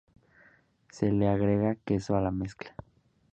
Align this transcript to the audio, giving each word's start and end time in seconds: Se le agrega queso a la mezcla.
Se 0.91 1.11
le 1.11 1.27
agrega 1.29 1.75
queso 1.75 2.15
a 2.15 2.21
la 2.21 2.31
mezcla. 2.31 2.73